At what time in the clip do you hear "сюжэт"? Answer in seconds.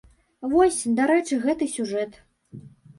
1.77-2.21